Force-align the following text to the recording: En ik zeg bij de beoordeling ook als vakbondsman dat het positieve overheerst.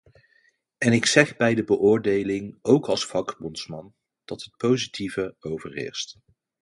En 0.79 0.93
ik 0.93 1.05
zeg 1.05 1.35
bij 1.35 1.55
de 1.55 1.63
beoordeling 1.63 2.59
ook 2.61 2.87
als 2.89 3.05
vakbondsman 3.05 3.93
dat 4.25 4.43
het 4.43 4.57
positieve 4.57 5.35
overheerst. 5.39 6.19